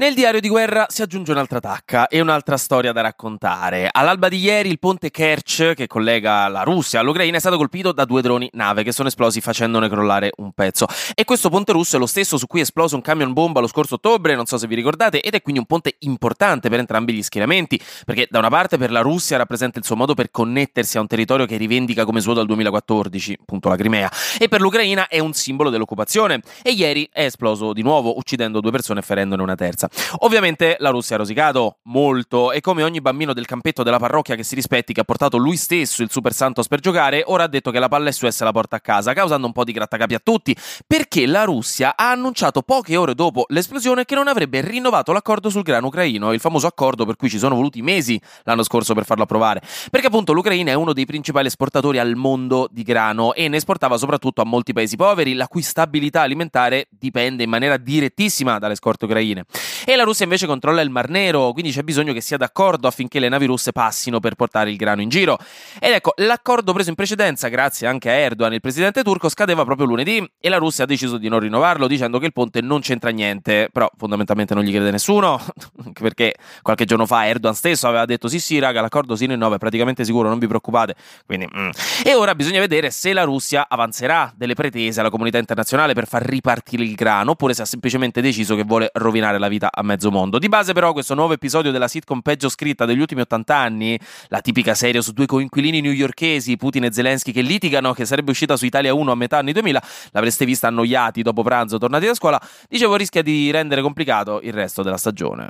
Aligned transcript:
Nel 0.00 0.14
diario 0.14 0.38
di 0.38 0.48
guerra 0.48 0.86
si 0.88 1.02
aggiunge 1.02 1.32
un'altra 1.32 1.58
tacca 1.58 2.06
e 2.06 2.20
un'altra 2.20 2.56
storia 2.56 2.92
da 2.92 3.00
raccontare. 3.00 3.88
All'alba 3.90 4.28
di 4.28 4.38
ieri 4.38 4.68
il 4.68 4.78
ponte 4.78 5.10
Kerch, 5.10 5.74
che 5.74 5.88
collega 5.88 6.46
la 6.46 6.62
Russia 6.62 7.00
all'Ucraina, 7.00 7.38
è 7.38 7.40
stato 7.40 7.56
colpito 7.56 7.90
da 7.90 8.04
due 8.04 8.22
droni 8.22 8.48
nave 8.52 8.84
che 8.84 8.92
sono 8.92 9.08
esplosi 9.08 9.40
facendone 9.40 9.88
crollare 9.88 10.30
un 10.36 10.52
pezzo. 10.52 10.86
E 11.16 11.24
questo 11.24 11.48
ponte 11.48 11.72
russo 11.72 11.96
è 11.96 11.98
lo 11.98 12.06
stesso 12.06 12.38
su 12.38 12.46
cui 12.46 12.60
è 12.60 12.62
esploso 12.62 12.94
un 12.94 13.02
camion 13.02 13.32
bomba 13.32 13.58
lo 13.58 13.66
scorso 13.66 13.96
ottobre, 13.96 14.36
non 14.36 14.46
so 14.46 14.56
se 14.56 14.68
vi 14.68 14.76
ricordate, 14.76 15.20
ed 15.20 15.34
è 15.34 15.42
quindi 15.42 15.58
un 15.58 15.66
ponte 15.66 15.96
importante 15.98 16.68
per 16.68 16.78
entrambi 16.78 17.12
gli 17.12 17.22
schieramenti, 17.24 17.82
perché 18.06 18.28
da 18.30 18.38
una 18.38 18.50
parte 18.50 18.78
per 18.78 18.92
la 18.92 19.00
Russia 19.00 19.36
rappresenta 19.36 19.80
il 19.80 19.84
suo 19.84 19.96
modo 19.96 20.14
per 20.14 20.30
connettersi 20.30 20.96
a 20.96 21.00
un 21.00 21.08
territorio 21.08 21.44
che 21.44 21.56
rivendica 21.56 22.04
come 22.04 22.20
suo 22.20 22.34
dal 22.34 22.46
2014, 22.46 23.38
appunto 23.40 23.68
la 23.68 23.74
Crimea, 23.74 24.08
e 24.38 24.46
per 24.46 24.60
l'Ucraina 24.60 25.08
è 25.08 25.18
un 25.18 25.32
simbolo 25.32 25.70
dell'occupazione. 25.70 26.40
E 26.62 26.70
ieri 26.70 27.08
è 27.12 27.24
esploso 27.24 27.72
di 27.72 27.82
nuovo, 27.82 28.16
uccidendo 28.16 28.60
due 28.60 28.70
persone 28.70 29.00
e 29.00 29.02
ferendone 29.02 29.42
una 29.42 29.56
terza. 29.56 29.86
Ovviamente 30.20 30.76
la 30.78 30.90
Russia 30.90 31.16
ha 31.16 31.18
rosicato 31.18 31.78
molto 31.84 32.52
e 32.52 32.60
come 32.60 32.82
ogni 32.82 33.00
bambino 33.00 33.32
del 33.32 33.46
campetto 33.46 33.82
della 33.82 33.98
parrocchia 33.98 34.34
che 34.34 34.42
si 34.42 34.54
rispetti, 34.54 34.92
che 34.92 35.00
ha 35.00 35.04
portato 35.04 35.36
lui 35.36 35.56
stesso 35.56 36.02
il 36.02 36.10
Super 36.10 36.32
Santos 36.32 36.68
per 36.68 36.80
giocare, 36.80 37.22
ora 37.26 37.44
ha 37.44 37.48
detto 37.48 37.70
che 37.70 37.78
la 37.78 37.88
palla 37.88 38.08
è 38.08 38.12
sua 38.12 38.28
e 38.28 38.32
se 38.32 38.44
la 38.44 38.52
porta 38.52 38.76
a 38.76 38.80
casa, 38.80 39.12
causando 39.12 39.46
un 39.46 39.52
po' 39.52 39.64
di 39.64 39.72
grattacapi 39.72 40.14
a 40.14 40.20
tutti, 40.22 40.56
perché 40.86 41.26
la 41.26 41.44
Russia 41.44 41.94
ha 41.96 42.10
annunciato 42.10 42.62
poche 42.62 42.96
ore 42.96 43.14
dopo 43.14 43.44
l'esplosione 43.48 44.04
che 44.04 44.14
non 44.14 44.28
avrebbe 44.28 44.60
rinnovato 44.60 45.12
l'accordo 45.12 45.50
sul 45.50 45.62
grano 45.62 45.88
ucraino, 45.88 46.32
il 46.32 46.40
famoso 46.40 46.66
accordo 46.66 47.04
per 47.04 47.16
cui 47.16 47.28
ci 47.28 47.38
sono 47.38 47.54
voluti 47.54 47.82
mesi 47.82 48.20
l'anno 48.44 48.62
scorso 48.62 48.94
per 48.94 49.04
farlo 49.04 49.24
approvare, 49.24 49.62
perché 49.90 50.06
appunto 50.08 50.32
l'Ucraina 50.32 50.70
è 50.70 50.74
uno 50.74 50.92
dei 50.92 51.06
principali 51.06 51.46
esportatori 51.46 51.98
al 51.98 52.14
mondo 52.14 52.68
di 52.70 52.82
grano 52.82 53.34
e 53.34 53.48
ne 53.48 53.56
esportava 53.56 53.96
soprattutto 53.96 54.40
a 54.40 54.44
molti 54.44 54.72
paesi 54.72 54.96
poveri, 54.96 55.34
la 55.34 55.48
cui 55.48 55.62
stabilità 55.62 56.22
alimentare 56.22 56.88
dipende 56.90 57.42
in 57.42 57.50
maniera 57.50 57.76
direttissima 57.76 58.58
dalle 58.58 58.74
scorte 58.74 59.04
ucraine. 59.04 59.44
E 59.84 59.96
la 59.96 60.04
Russia 60.04 60.24
invece 60.24 60.46
controlla 60.46 60.80
il 60.80 60.90
Mar 60.90 61.08
Nero, 61.08 61.52
quindi 61.52 61.72
c'è 61.72 61.82
bisogno 61.82 62.12
che 62.12 62.20
sia 62.20 62.36
d'accordo 62.36 62.88
affinché 62.88 63.18
le 63.18 63.28
navi 63.28 63.46
russe 63.46 63.72
passino 63.72 64.20
per 64.20 64.34
portare 64.34 64.70
il 64.70 64.76
grano 64.76 65.02
in 65.02 65.08
giro. 65.08 65.38
Ed 65.78 65.92
ecco, 65.92 66.12
l'accordo 66.16 66.72
preso 66.72 66.90
in 66.90 66.94
precedenza, 66.94 67.48
grazie 67.48 67.86
anche 67.86 68.10
a 68.10 68.12
Erdogan, 68.12 68.52
il 68.52 68.60
presidente 68.60 69.02
turco, 69.02 69.28
scadeva 69.28 69.64
proprio 69.64 69.86
lunedì 69.86 70.28
e 70.40 70.48
la 70.48 70.56
Russia 70.56 70.84
ha 70.84 70.86
deciso 70.86 71.18
di 71.18 71.28
non 71.28 71.40
rinnovarlo 71.40 71.86
dicendo 71.86 72.18
che 72.18 72.26
il 72.26 72.32
ponte 72.32 72.60
non 72.60 72.80
c'entra 72.80 73.10
niente, 73.10 73.68
però 73.72 73.90
fondamentalmente 73.96 74.54
non 74.54 74.64
gli 74.64 74.70
crede 74.70 74.90
nessuno, 74.90 75.40
perché 75.92 76.34
qualche 76.62 76.84
giorno 76.84 77.06
fa 77.06 77.26
Erdogan 77.26 77.54
stesso 77.54 77.88
aveva 77.88 78.04
detto 78.04 78.28
sì 78.28 78.38
sì 78.40 78.58
raga, 78.58 78.80
l'accordo 78.80 79.16
si 79.16 79.26
rinnova, 79.26 79.56
è 79.56 79.58
praticamente 79.58 80.04
sicuro, 80.04 80.28
non 80.28 80.38
vi 80.38 80.46
preoccupate. 80.46 80.94
Quindi, 81.26 81.48
mm. 81.54 81.70
E 82.04 82.14
ora 82.14 82.34
bisogna 82.34 82.60
vedere 82.60 82.90
se 82.90 83.12
la 83.12 83.24
Russia 83.24 83.66
avanzerà 83.68 84.32
delle 84.36 84.54
pretese 84.54 85.00
alla 85.00 85.10
comunità 85.10 85.38
internazionale 85.38 85.94
per 85.94 86.06
far 86.06 86.22
ripartire 86.22 86.82
il 86.82 86.94
grano, 86.94 87.32
oppure 87.32 87.54
se 87.54 87.62
ha 87.62 87.64
semplicemente 87.64 88.20
deciso 88.20 88.54
che 88.54 88.64
vuole 88.64 88.90
rovinare 88.94 89.38
la 89.38 89.48
vita 89.48 89.68
a 89.78 89.82
mezzo 89.82 90.10
mondo. 90.10 90.38
Di 90.38 90.48
base, 90.48 90.72
però, 90.72 90.92
questo 90.92 91.14
nuovo 91.14 91.32
episodio 91.32 91.70
della 91.70 91.88
sitcom 91.88 92.20
peggio 92.20 92.48
scritta 92.48 92.84
degli 92.84 93.00
ultimi 93.00 93.20
80 93.22 93.56
anni, 93.56 93.98
la 94.26 94.40
tipica 94.40 94.74
serie 94.74 95.00
su 95.00 95.12
due 95.12 95.26
coinquilini 95.26 95.80
newyorkesi, 95.80 96.56
Putin 96.56 96.84
e 96.84 96.92
Zelensky, 96.92 97.32
che 97.32 97.42
litigano, 97.42 97.92
che 97.92 98.04
sarebbe 98.04 98.32
uscita 98.32 98.56
su 98.56 98.64
Italia 98.64 98.92
1 98.92 99.10
a 99.10 99.14
metà 99.14 99.38
anni 99.38 99.52
2000, 99.52 99.82
l'avreste 100.10 100.44
vista 100.44 100.66
annoiati 100.66 101.22
dopo 101.22 101.42
pranzo, 101.42 101.78
tornati 101.78 102.06
da 102.06 102.14
scuola, 102.14 102.40
dicevo 102.68 102.96
rischia 102.96 103.22
di 103.22 103.50
rendere 103.50 103.80
complicato 103.80 104.40
il 104.42 104.52
resto 104.52 104.82
della 104.82 104.98
stagione. 104.98 105.48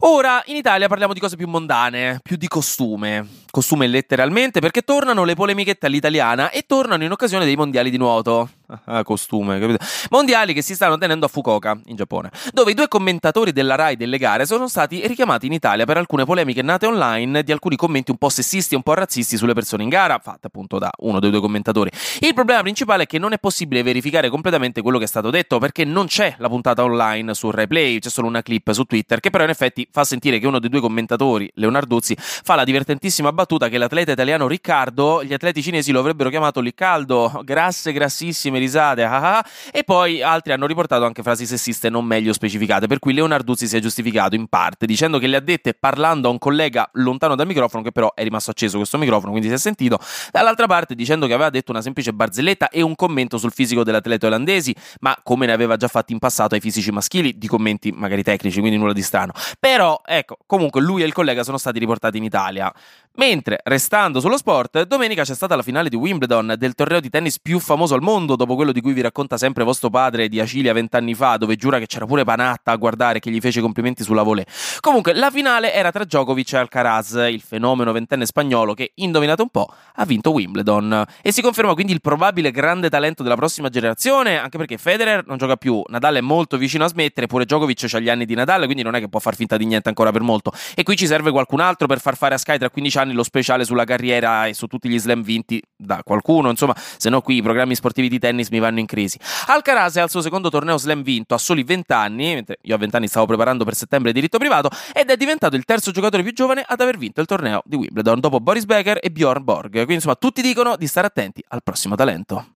Ora 0.00 0.42
in 0.46 0.56
Italia 0.56 0.88
parliamo 0.88 1.14
di 1.14 1.20
cose 1.20 1.36
più 1.36 1.48
mondane, 1.48 2.20
più 2.22 2.36
di 2.36 2.48
costume. 2.48 3.44
Costume 3.56 3.86
letteralmente 3.86 4.60
perché 4.60 4.82
tornano 4.82 5.24
le 5.24 5.34
polemichette 5.34 5.86
all'italiana 5.86 6.50
e 6.50 6.64
tornano 6.66 7.04
in 7.04 7.10
occasione 7.10 7.46
dei 7.46 7.56
mondiali 7.56 7.88
di 7.88 7.96
nuoto. 7.96 8.50
Ah, 8.86 9.04
costume, 9.04 9.60
capito? 9.60 9.84
Mondiali 10.10 10.52
che 10.52 10.60
si 10.60 10.74
stanno 10.74 10.98
tenendo 10.98 11.26
a 11.26 11.28
Fukuoka, 11.28 11.78
in 11.86 11.94
Giappone, 11.94 12.30
dove 12.52 12.72
i 12.72 12.74
due 12.74 12.88
commentatori 12.88 13.52
della 13.52 13.76
RAI 13.76 13.96
delle 13.96 14.18
gare 14.18 14.44
sono 14.44 14.66
stati 14.66 15.06
richiamati 15.06 15.46
in 15.46 15.52
Italia 15.52 15.84
per 15.84 15.96
alcune 15.96 16.24
polemiche 16.24 16.62
nate 16.62 16.86
online 16.86 17.44
di 17.44 17.52
alcuni 17.52 17.76
commenti 17.76 18.10
un 18.10 18.16
po' 18.16 18.28
sessisti 18.28 18.74
e 18.74 18.76
un 18.76 18.82
po' 18.82 18.94
razzisti 18.94 19.36
sulle 19.36 19.54
persone 19.54 19.84
in 19.84 19.88
gara, 19.88 20.18
fatte 20.18 20.48
appunto 20.48 20.78
da 20.78 20.90
uno 20.98 21.20
dei 21.20 21.30
due 21.30 21.40
commentatori. 21.40 21.90
Il 22.20 22.34
problema 22.34 22.62
principale 22.62 23.04
è 23.04 23.06
che 23.06 23.18
non 23.18 23.32
è 23.32 23.38
possibile 23.38 23.84
verificare 23.84 24.30
completamente 24.30 24.82
quello 24.82 24.98
che 24.98 25.04
è 25.04 25.08
stato 25.08 25.30
detto 25.30 25.58
perché 25.58 25.84
non 25.84 26.06
c'è 26.06 26.34
la 26.38 26.48
puntata 26.48 26.82
online 26.82 27.34
su 27.34 27.50
RaiPlay, 27.52 28.00
c'è 28.00 28.10
solo 28.10 28.26
una 28.26 28.42
clip 28.42 28.72
su 28.72 28.82
Twitter 28.84 29.20
che 29.20 29.30
però 29.30 29.44
in 29.44 29.50
effetti 29.50 29.86
fa 29.90 30.02
sentire 30.02 30.40
che 30.40 30.46
uno 30.46 30.58
dei 30.58 30.70
due 30.70 30.80
commentatori, 30.80 31.48
Leonarduzzi, 31.54 32.16
fa 32.18 32.56
la 32.56 32.64
divertentissima 32.64 33.32
battuta 33.32 33.45
che 33.46 33.78
l'atleta 33.78 34.12
italiano 34.12 34.48
Riccardo, 34.48 35.22
gli 35.22 35.32
atleti 35.32 35.62
cinesi 35.62 35.92
lo 35.92 36.00
avrebbero 36.00 36.30
chiamato 36.30 36.60
Licaldo, 36.60 37.40
grasse, 37.44 37.92
grassissime 37.92 38.58
risate, 38.58 39.04
ah 39.04 39.38
ah, 39.38 39.46
e 39.70 39.84
poi 39.84 40.20
altri 40.20 40.52
hanno 40.52 40.66
riportato 40.66 41.04
anche 41.04 41.22
frasi 41.22 41.46
sessiste 41.46 41.88
non 41.88 42.04
meglio 42.04 42.32
specificate, 42.32 42.88
per 42.88 42.98
cui 42.98 43.14
Leonarduzzi 43.14 43.68
si 43.68 43.76
è 43.76 43.80
giustificato 43.80 44.34
in 44.34 44.48
parte 44.48 44.84
dicendo 44.84 45.18
che 45.18 45.28
le 45.28 45.36
ha 45.36 45.40
dette 45.40 45.74
parlando 45.74 46.28
a 46.28 46.30
un 46.32 46.38
collega 46.38 46.90
lontano 46.94 47.36
dal 47.36 47.46
microfono, 47.46 47.84
che 47.84 47.92
però 47.92 48.12
è 48.14 48.22
rimasto 48.24 48.50
acceso 48.50 48.78
questo 48.78 48.98
microfono, 48.98 49.30
quindi 49.30 49.48
si 49.48 49.54
è 49.54 49.58
sentito, 49.58 49.98
dall'altra 50.32 50.66
parte 50.66 50.94
dicendo 50.94 51.26
che 51.26 51.34
aveva 51.34 51.50
detto 51.50 51.70
una 51.70 51.82
semplice 51.82 52.12
barzelletta 52.12 52.68
e 52.68 52.82
un 52.82 52.96
commento 52.96 53.38
sul 53.38 53.52
fisico 53.52 53.84
dell'atleta 53.84 54.26
olandesi, 54.26 54.74
ma 55.00 55.16
come 55.22 55.46
ne 55.46 55.52
aveva 55.52 55.76
già 55.76 55.88
fatto 55.88 56.12
in 56.12 56.18
passato 56.18 56.54
ai 56.54 56.60
fisici 56.60 56.90
maschili, 56.90 57.38
di 57.38 57.46
commenti 57.46 57.92
magari 57.92 58.22
tecnici, 58.22 58.58
quindi 58.58 58.76
nulla 58.76 58.92
di 58.92 59.02
strano. 59.02 59.32
Però, 59.60 60.00
ecco, 60.04 60.38
comunque 60.46 60.80
lui 60.80 61.02
e 61.02 61.06
il 61.06 61.12
collega 61.12 61.44
sono 61.44 61.58
stati 61.58 61.78
riportati 61.78 62.16
in 62.16 62.24
Italia. 62.24 62.72
Mentre, 63.16 63.60
restando 63.64 64.20
sullo 64.20 64.36
sport, 64.36 64.82
domenica 64.82 65.22
c'è 65.22 65.34
stata 65.34 65.56
la 65.56 65.62
finale 65.62 65.88
di 65.88 65.96
Wimbledon, 65.96 66.54
del 66.58 66.74
torneo 66.74 67.00
di 67.00 67.08
tennis 67.08 67.40
più 67.40 67.58
famoso 67.60 67.94
al 67.94 68.02
mondo, 68.02 68.36
dopo 68.36 68.54
quello 68.54 68.72
di 68.72 68.82
cui 68.82 68.92
vi 68.92 69.00
racconta 69.00 69.38
sempre 69.38 69.64
vostro 69.64 69.88
padre 69.88 70.28
di 70.28 70.38
Acilia 70.38 70.74
vent'anni 70.74 71.14
fa, 71.14 71.38
dove 71.38 71.56
giura 71.56 71.78
che 71.78 71.86
c'era 71.86 72.04
pure 72.04 72.24
Panatta 72.24 72.72
a 72.72 72.76
guardare 72.76 73.18
che 73.18 73.30
gli 73.30 73.40
fece 73.40 73.62
complimenti 73.62 74.02
sulla 74.02 74.22
volée. 74.22 74.44
Comunque, 74.80 75.14
la 75.14 75.30
finale 75.30 75.72
era 75.72 75.90
tra 75.90 76.04
Djokovic 76.04 76.52
e 76.52 76.56
Alcaraz, 76.58 77.12
il 77.30 77.40
fenomeno 77.40 77.90
ventenne 77.90 78.26
spagnolo 78.26 78.74
che, 78.74 78.92
indovinate 78.96 79.40
un 79.40 79.48
po', 79.48 79.66
ha 79.94 80.04
vinto 80.04 80.32
Wimbledon. 80.32 81.02
E 81.22 81.32
si 81.32 81.40
conferma 81.40 81.72
quindi 81.72 81.92
il 81.92 82.02
probabile 82.02 82.50
grande 82.50 82.90
talento 82.90 83.22
della 83.22 83.36
prossima 83.36 83.70
generazione, 83.70 84.38
anche 84.38 84.58
perché 84.58 84.76
Federer 84.76 85.26
non 85.26 85.38
gioca 85.38 85.56
più, 85.56 85.82
Nadal 85.88 86.16
è 86.16 86.20
molto 86.20 86.58
vicino 86.58 86.84
a 86.84 86.88
smettere, 86.88 87.26
pure 87.26 87.46
Djokovic 87.46 87.94
ha 87.94 87.98
gli 87.98 88.10
anni 88.10 88.26
di 88.26 88.34
Nadal, 88.34 88.66
quindi 88.66 88.82
non 88.82 88.94
è 88.94 89.00
che 89.00 89.08
può 89.08 89.20
far 89.20 89.36
finta 89.36 89.56
di 89.56 89.64
niente 89.64 89.88
ancora 89.88 90.12
per 90.12 90.20
molto. 90.20 90.52
E 90.74 90.82
qui 90.82 90.96
ci 90.96 91.06
serve 91.06 91.30
qualcun 91.30 91.60
altro 91.60 91.86
per 91.86 91.98
far 91.98 92.14
fare 92.14 92.34
a 92.34 92.38
Sky 92.38 92.58
tra 92.58 92.68
15 92.68 92.98
anni 92.98 93.05
anni 93.06 93.14
lo 93.14 93.22
speciale 93.22 93.64
sulla 93.64 93.84
carriera 93.84 94.46
e 94.46 94.54
su 94.54 94.66
tutti 94.66 94.88
gli 94.88 94.98
slam 94.98 95.22
vinti 95.22 95.62
da 95.76 96.02
qualcuno, 96.02 96.50
insomma, 96.50 96.74
se 96.76 97.08
no 97.08 97.20
qui 97.20 97.36
i 97.36 97.42
programmi 97.42 97.74
sportivi 97.74 98.08
di 98.08 98.18
tennis 98.18 98.48
mi 98.50 98.58
vanno 98.58 98.80
in 98.80 98.86
crisi. 98.86 99.18
Alcaraz 99.46 99.96
è 99.96 100.00
al 100.00 100.10
suo 100.10 100.20
secondo 100.20 100.48
torneo 100.48 100.76
slam 100.76 101.02
vinto 101.02 101.34
a 101.34 101.38
soli 101.38 101.62
20 101.62 101.92
anni, 101.92 102.34
mentre 102.34 102.58
io 102.62 102.74
a 102.74 102.78
20 102.78 102.96
anni 102.96 103.08
stavo 103.08 103.26
preparando 103.26 103.64
per 103.64 103.74
settembre 103.74 104.12
diritto 104.12 104.38
privato, 104.38 104.70
ed 104.92 105.10
è 105.10 105.16
diventato 105.16 105.56
il 105.56 105.64
terzo 105.64 105.90
giocatore 105.90 106.22
più 106.22 106.32
giovane 106.32 106.64
ad 106.66 106.80
aver 106.80 106.98
vinto 106.98 107.20
il 107.20 107.26
torneo 107.26 107.62
di 107.64 107.76
Wimbledon 107.76 108.20
dopo 108.20 108.40
Boris 108.40 108.64
Becker 108.64 108.98
e 109.00 109.10
Bjorn 109.10 109.44
Borg. 109.44 109.72
Quindi 109.72 109.94
insomma 109.94 110.16
tutti 110.16 110.42
dicono 110.42 110.76
di 110.76 110.86
stare 110.86 111.06
attenti 111.06 111.42
al 111.48 111.62
prossimo 111.62 111.94
talento. 111.94 112.50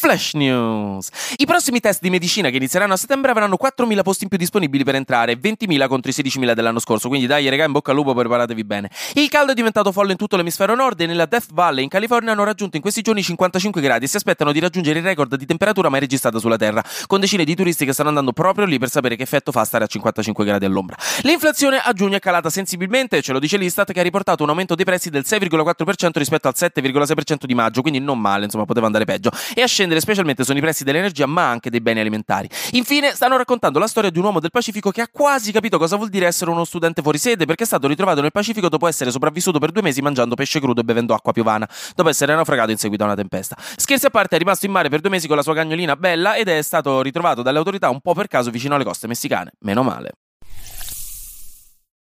Flash 0.00 0.32
News. 0.32 1.10
I 1.36 1.44
prossimi 1.44 1.78
test 1.78 2.00
di 2.00 2.08
medicina 2.08 2.48
che 2.48 2.56
inizieranno 2.56 2.94
a 2.94 2.96
settembre 2.96 3.32
avranno 3.32 3.58
4.000 3.62 4.00
posti 4.00 4.22
in 4.22 4.30
più 4.30 4.38
disponibili 4.38 4.82
per 4.82 4.94
entrare, 4.94 5.38
20.000 5.38 5.88
contro 5.88 6.10
i 6.10 6.14
16.000 6.14 6.54
dell'anno 6.54 6.78
scorso, 6.78 7.08
quindi 7.08 7.26
dai 7.26 7.46
regà 7.50 7.64
in 7.64 7.72
bocca 7.72 7.90
al 7.90 7.98
lupo, 7.98 8.14
preparatevi 8.14 8.64
bene. 8.64 8.90
Il 9.12 9.28
caldo 9.28 9.52
è 9.52 9.54
diventato 9.54 9.92
folle 9.92 10.12
in 10.12 10.16
tutto 10.16 10.36
l'emisfero 10.36 10.74
nord 10.74 10.98
e 11.02 11.04
nella 11.06 11.26
Death 11.26 11.48
Valley 11.52 11.82
in 11.82 11.90
California 11.90 12.32
hanno 12.32 12.44
raggiunto 12.44 12.76
in 12.76 12.82
questi 12.82 13.02
giorni 13.02 13.22
55 13.22 13.82
gradi 13.82 14.06
e 14.06 14.08
si 14.08 14.16
aspettano 14.16 14.52
di 14.52 14.58
raggiungere 14.58 15.00
il 15.00 15.04
record 15.04 15.36
di 15.36 15.44
temperatura 15.44 15.90
mai 15.90 16.00
registrata 16.00 16.38
sulla 16.38 16.56
Terra, 16.56 16.82
con 17.06 17.20
decine 17.20 17.44
di 17.44 17.54
turisti 17.54 17.84
che 17.84 17.92
stanno 17.92 18.08
andando 18.08 18.32
proprio 18.32 18.64
lì 18.64 18.78
per 18.78 18.88
sapere 18.88 19.16
che 19.16 19.24
effetto 19.24 19.52
fa 19.52 19.64
stare 19.64 19.84
a 19.84 19.86
55 19.86 20.46
gradi 20.46 20.64
all'ombra. 20.64 20.96
L'inflazione 21.24 21.76
a 21.76 21.92
giugno 21.92 22.16
è 22.16 22.20
calata 22.20 22.48
sensibilmente, 22.48 23.20
ce 23.20 23.34
lo 23.34 23.38
dice 23.38 23.58
l'Istat 23.58 23.92
che 23.92 24.00
ha 24.00 24.02
riportato 24.02 24.44
un 24.44 24.48
aumento 24.48 24.74
dei 24.74 24.86
prezzi 24.86 25.10
del 25.10 25.24
6,4% 25.26 26.12
rispetto 26.14 26.48
al 26.48 26.54
7,6% 26.56 27.44
di 27.44 27.54
maggio, 27.54 27.82
quindi 27.82 28.00
non 28.00 28.18
male, 28.18 28.44
insomma 28.46 28.64
poteva 28.64 28.86
andare 28.86 29.04
peggio. 29.04 29.30
E 29.54 29.60
a 29.60 29.66
scendere 29.66 29.88
specialmente 29.98 30.44
sono 30.44 30.58
i 30.58 30.60
prezzi 30.60 30.84
dell'energia, 30.84 31.26
ma 31.26 31.48
anche 31.48 31.70
dei 31.70 31.80
beni 31.80 31.98
alimentari. 31.98 32.48
Infine, 32.72 33.12
stanno 33.14 33.36
raccontando 33.36 33.80
la 33.80 33.88
storia 33.88 34.10
di 34.10 34.18
un 34.18 34.24
uomo 34.24 34.38
del 34.38 34.50
Pacifico 34.50 34.90
che 34.90 35.00
ha 35.00 35.08
quasi 35.10 35.50
capito 35.50 35.78
cosa 35.78 35.96
vuol 35.96 36.08
dire 36.08 36.26
essere 36.26 36.50
uno 36.50 36.64
studente 36.64 37.02
fuori 37.02 37.18
sede, 37.18 37.46
perché 37.46 37.64
è 37.64 37.66
stato 37.66 37.88
ritrovato 37.88 38.20
nel 38.20 38.30
Pacifico 38.30 38.68
dopo 38.68 38.86
essere 38.86 39.10
sopravvissuto 39.10 39.58
per 39.58 39.72
due 39.72 39.82
mesi 39.82 40.00
mangiando 40.00 40.34
pesce 40.36 40.60
crudo 40.60 40.82
e 40.82 40.84
bevendo 40.84 41.14
acqua 41.14 41.32
piovana, 41.32 41.68
dopo 41.96 42.08
essere 42.08 42.34
naufragato 42.34 42.70
in 42.70 42.76
seguito 42.76 43.02
a 43.02 43.06
una 43.06 43.16
tempesta. 43.16 43.56
Scherzi 43.58 44.06
a 44.06 44.10
parte, 44.10 44.36
è 44.36 44.38
rimasto 44.38 44.66
in 44.66 44.72
mare 44.72 44.88
per 44.88 45.00
due 45.00 45.10
mesi 45.10 45.26
con 45.26 45.36
la 45.36 45.42
sua 45.42 45.54
cagnolina 45.54 45.96
bella 45.96 46.36
ed 46.36 46.48
è 46.48 46.62
stato 46.62 47.02
ritrovato 47.02 47.42
dalle 47.42 47.58
autorità 47.58 47.88
un 47.88 48.00
po' 48.00 48.14
per 48.14 48.28
caso 48.28 48.50
vicino 48.50 48.74
alle 48.74 48.84
coste 48.84 49.06
messicane. 49.06 49.52
Meno 49.60 49.82
male. 49.82 50.12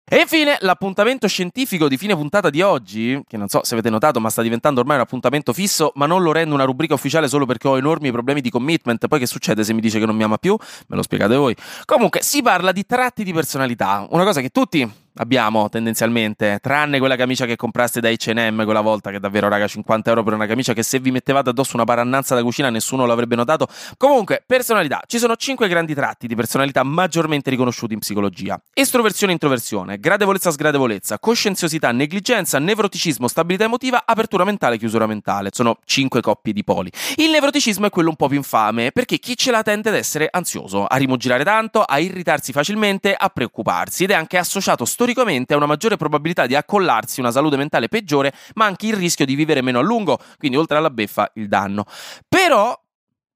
E 0.07 0.21
infine 0.21 0.59
l'appuntamento 0.61 1.27
scientifico 1.27 1.89
di 1.89 1.97
fine 1.97 2.15
puntata 2.15 2.51
di 2.51 2.61
oggi, 2.61 3.23
che 3.27 3.39
non 3.39 3.49
so 3.49 3.65
se 3.65 3.73
avete 3.73 3.89
notato 3.89 4.21
ma 4.21 4.29
sta 4.29 4.43
diventando 4.43 4.81
ormai 4.81 4.97
un 4.97 5.03
appuntamento 5.03 5.55
fisso, 5.55 5.93
ma 5.95 6.05
non 6.05 6.23
lo 6.23 6.31
rendo 6.31 6.55
una 6.55 6.65
rubrica 6.65 6.93
ufficiale 6.93 7.27
solo 7.27 7.47
perché 7.47 7.69
ho 7.69 7.79
enormi 7.79 8.13
problemi 8.13 8.43
di 8.43 8.51
commitment, 8.51 9.09
poi 9.09 9.19
che 9.19 9.27
succede 9.27 9.65
se 9.65 9.73
mi 9.73 9.81
dice 9.81 9.99
che 9.99 10.05
non 10.05 10.15
mi 10.15 10.23
ama 10.23 10.37
più? 10.37 10.57
Me 10.89 10.97
lo 10.97 11.03
spiegate 11.03 11.35
voi. 11.37 11.57
Comunque 11.87 12.23
si 12.23 12.43
parla 12.43 12.71
di 12.71 12.85
tratti 12.85 13.25
di 13.25 13.33
personalità, 13.33 14.07
una 14.11 14.25
cosa 14.25 14.43
che 14.43 14.51
tutti 14.51 14.89
abbiamo 15.17 15.69
tendenzialmente, 15.69 16.59
tranne 16.61 16.99
quella 16.99 17.17
camicia 17.17 17.47
che 17.47 17.57
compraste 17.57 18.01
da 18.01 18.09
H&M 18.11 18.65
quella 18.65 18.81
volta, 18.81 19.11
che 19.11 19.21
davvero 19.21 19.49
raga 19.49 19.67
50 19.67 20.11
euro 20.11 20.23
per 20.23 20.33
una 20.33 20.47
camicia 20.47 20.73
che 20.73 20.83
se 20.83 20.99
vi 20.99 21.11
mettevate 21.11 21.51
addosso 21.51 21.77
una 21.77 21.85
parannanza 21.85 22.35
da 22.35 22.43
cucina 22.43 22.71
nessuno 22.71 23.07
l'avrebbe 23.07 23.37
notato. 23.37 23.69
Comunque, 23.97 24.43
personalità, 24.47 25.03
ci 25.07 25.19
sono 25.19 25.37
5 25.37 25.69
grandi 25.69 25.95
tratti 25.95 26.27
di 26.27 26.35
personalità 26.35 26.83
maggiormente 26.83 27.51
riconosciuti 27.51 27.95
in 27.95 28.01
psicologia. 28.01 28.61
Estroversione 28.73 29.33
introversione, 29.33 29.99
gradevolezza 29.99 30.51
sgradevolezza, 30.51 31.19
coscienziosità, 31.19 31.93
negligenza, 31.93 32.59
nevroticismo, 32.59 33.29
stabilità 33.29 33.65
emotiva, 33.65 34.03
apertura 34.05 34.45
mentale, 34.45 34.79
chiusura 34.79 35.07
mentale. 35.07 35.51
Sono 35.53 35.79
5 35.85 36.21
coppie 36.21 36.53
di 36.53 36.65
poli. 36.65 36.91
Il 37.17 37.31
nevroticismo 37.31 37.87
è 37.87 37.91
quello 37.91 38.11
un 38.11 38.17
po' 38.17 38.29
più 38.29 38.37
infame, 38.37 38.91
perché 38.93 39.19
chi 39.19 39.37
ce 39.37 39.51
la 39.51 39.63
tende 39.63 39.91
ad 39.91 39.95
essere 39.95 40.29
ansioso, 40.31 40.85
a 40.85 40.97
rimugirare 40.97 41.45
tanto, 41.45 41.83
a 41.83 41.99
irritarsi 41.99 42.53
facilmente, 42.53 43.15
a 43.15 43.29
preoccuparsi 43.29 44.05
ed 44.05 44.11
è 44.11 44.15
anche 44.15 44.39
associato 44.39 44.85
storicamente 44.85 45.04
storicamente 45.05 45.53
ha 45.53 45.57
una 45.59 45.67
maggiore 45.67 45.97
probabilità 45.97 46.47
di 46.47 46.55
accollarsi 46.55 47.21
una 47.21 47.31
salute 47.31 47.57
mentale 47.57 47.89
peggiore, 47.89 48.33
ma 48.55 48.65
anche 48.65 48.87
il 48.87 48.95
rischio 48.95 49.27
di 49.27 49.35
vivere 49.35 49.61
meno 49.61 49.79
a 49.79 49.83
lungo, 49.83 50.19
quindi 50.39 50.57
oltre 50.57 50.79
alla 50.79 50.91
beffa 50.91 51.31
il 51.35 51.49
danno. 51.49 51.85
Però, 52.27 52.79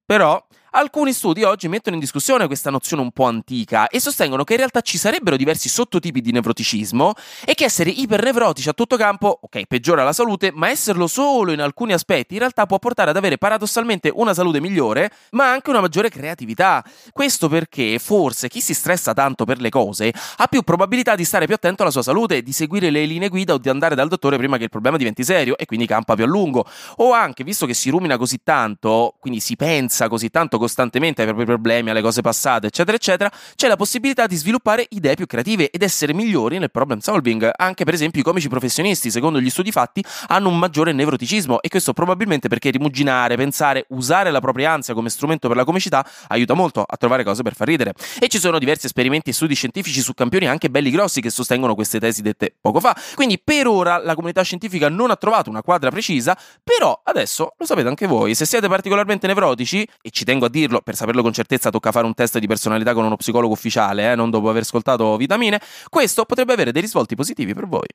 però, 0.04 0.44
Alcuni 0.78 1.12
studi 1.12 1.42
oggi 1.42 1.66
mettono 1.66 1.96
in 1.96 2.00
discussione 2.00 2.46
questa 2.46 2.70
nozione 2.70 3.02
un 3.02 3.10
po' 3.10 3.24
antica 3.24 3.88
e 3.88 3.98
sostengono 3.98 4.44
che 4.44 4.52
in 4.52 4.58
realtà 4.60 4.80
ci 4.80 4.96
sarebbero 4.96 5.36
diversi 5.36 5.68
sottotipi 5.68 6.20
di 6.20 6.30
nevroticismo 6.30 7.14
e 7.44 7.54
che 7.54 7.64
essere 7.64 7.90
ipernevrotici 7.90 8.68
a 8.68 8.72
tutto 8.72 8.96
campo, 8.96 9.40
ok, 9.42 9.66
peggiora 9.66 10.04
la 10.04 10.12
salute, 10.12 10.52
ma 10.54 10.70
esserlo 10.70 11.08
solo 11.08 11.50
in 11.50 11.60
alcuni 11.60 11.94
aspetti 11.94 12.34
in 12.34 12.38
realtà 12.38 12.66
può 12.66 12.78
portare 12.78 13.10
ad 13.10 13.16
avere 13.16 13.38
paradossalmente 13.38 14.08
una 14.14 14.32
salute 14.34 14.60
migliore, 14.60 15.10
ma 15.32 15.50
anche 15.50 15.68
una 15.70 15.80
maggiore 15.80 16.10
creatività. 16.10 16.84
Questo 17.10 17.48
perché 17.48 17.98
forse 17.98 18.46
chi 18.46 18.60
si 18.60 18.72
stressa 18.72 19.12
tanto 19.12 19.44
per 19.44 19.60
le 19.60 19.70
cose 19.70 20.12
ha 20.36 20.46
più 20.46 20.62
probabilità 20.62 21.16
di 21.16 21.24
stare 21.24 21.46
più 21.46 21.56
attento 21.56 21.82
alla 21.82 21.90
sua 21.90 22.02
salute, 22.02 22.40
di 22.40 22.52
seguire 22.52 22.90
le 22.90 23.04
linee 23.04 23.30
guida 23.30 23.54
o 23.54 23.58
di 23.58 23.68
andare 23.68 23.96
dal 23.96 24.06
dottore 24.06 24.36
prima 24.36 24.56
che 24.58 24.62
il 24.62 24.70
problema 24.70 24.96
diventi 24.96 25.24
serio 25.24 25.58
e 25.58 25.66
quindi 25.66 25.86
campa 25.86 26.14
più 26.14 26.22
a 26.22 26.28
lungo. 26.28 26.64
O 26.98 27.10
anche, 27.10 27.42
visto 27.42 27.66
che 27.66 27.74
si 27.74 27.90
rumina 27.90 28.16
così 28.16 28.42
tanto, 28.44 29.16
quindi 29.18 29.40
si 29.40 29.56
pensa 29.56 30.06
così 30.06 30.30
tanto 30.30 30.66
costantemente 30.68 31.22
ai 31.22 31.26
propri 31.28 31.46
problemi, 31.46 31.88
alle 31.88 32.02
cose 32.02 32.20
passate, 32.20 32.66
eccetera, 32.66 32.94
eccetera, 32.94 33.32
c'è 33.56 33.68
la 33.68 33.76
possibilità 33.76 34.26
di 34.26 34.36
sviluppare 34.36 34.86
idee 34.90 35.14
più 35.14 35.24
creative 35.24 35.70
ed 35.70 35.82
essere 35.82 36.12
migliori 36.12 36.58
nel 36.58 36.70
problem 36.70 36.98
solving. 36.98 37.50
Anche 37.56 37.84
per 37.84 37.94
esempio 37.94 38.20
i 38.20 38.24
comici 38.24 38.48
professionisti, 38.48 39.10
secondo 39.10 39.40
gli 39.40 39.48
studi 39.48 39.72
fatti, 39.72 40.04
hanno 40.26 40.50
un 40.50 40.58
maggiore 40.58 40.92
nevroticismo 40.92 41.62
e 41.62 41.68
questo 41.70 41.94
probabilmente 41.94 42.48
perché 42.48 42.68
rimuginare, 42.70 43.36
pensare, 43.36 43.86
usare 43.88 44.30
la 44.30 44.40
propria 44.40 44.72
ansia 44.72 44.92
come 44.92 45.08
strumento 45.08 45.48
per 45.48 45.56
la 45.56 45.64
comicità 45.64 46.06
aiuta 46.28 46.52
molto 46.52 46.82
a 46.82 46.96
trovare 46.98 47.24
cose 47.24 47.42
per 47.42 47.54
far 47.54 47.66
ridere. 47.66 47.94
E 48.20 48.28
ci 48.28 48.38
sono 48.38 48.58
diversi 48.58 48.84
esperimenti 48.84 49.30
e 49.30 49.32
studi 49.32 49.54
scientifici 49.54 50.02
su 50.02 50.12
campioni 50.12 50.46
anche 50.46 50.68
belli 50.68 50.90
grossi 50.90 51.22
che 51.22 51.30
sostengono 51.30 51.74
queste 51.74 51.98
tesi 51.98 52.20
dette 52.20 52.54
poco 52.60 52.78
fa. 52.78 52.94
Quindi 53.14 53.40
per 53.42 53.66
ora 53.66 53.96
la 53.96 54.14
comunità 54.14 54.42
scientifica 54.42 54.90
non 54.90 55.10
ha 55.10 55.16
trovato 55.16 55.48
una 55.48 55.62
quadra 55.62 55.88
precisa, 55.90 56.36
però 56.62 57.00
adesso 57.04 57.54
lo 57.56 57.64
sapete 57.64 57.88
anche 57.88 58.06
voi, 58.06 58.34
se 58.34 58.44
siete 58.44 58.68
particolarmente 58.68 59.26
nevrotici, 59.26 59.88
e 60.02 60.10
ci 60.10 60.24
tengo 60.24 60.44
a 60.48 60.50
dirlo, 60.50 60.80
per 60.80 60.96
saperlo 60.96 61.22
con 61.22 61.32
certezza 61.32 61.70
tocca 61.70 61.92
fare 61.92 62.06
un 62.06 62.14
test 62.14 62.38
di 62.38 62.46
personalità 62.46 62.92
con 62.92 63.04
uno 63.04 63.16
psicologo 63.16 63.52
ufficiale, 63.52 64.12
eh, 64.12 64.14
non 64.14 64.30
dopo 64.30 64.48
aver 64.50 64.62
ascoltato 64.62 65.16
vitamine, 65.16 65.60
questo 65.88 66.24
potrebbe 66.24 66.52
avere 66.52 66.72
dei 66.72 66.82
risvolti 66.82 67.14
positivi 67.14 67.54
per 67.54 67.66
voi. 67.66 67.86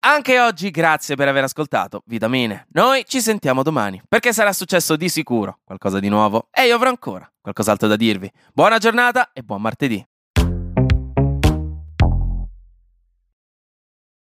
Anche 0.00 0.38
oggi 0.38 0.70
grazie 0.70 1.16
per 1.16 1.26
aver 1.26 1.42
ascoltato 1.42 2.02
Vitamine. 2.06 2.66
Noi 2.72 3.04
ci 3.04 3.20
sentiamo 3.20 3.64
domani, 3.64 4.00
perché 4.08 4.32
sarà 4.32 4.52
successo 4.52 4.94
di 4.94 5.08
sicuro 5.08 5.58
qualcosa 5.64 5.98
di 5.98 6.08
nuovo 6.08 6.48
e 6.52 6.66
io 6.66 6.76
avrò 6.76 6.88
ancora 6.88 7.28
qualcos'altro 7.40 7.88
da 7.88 7.96
dirvi. 7.96 8.30
Buona 8.54 8.78
giornata 8.78 9.32
e 9.32 9.42
buon 9.42 9.60
martedì. 9.60 10.06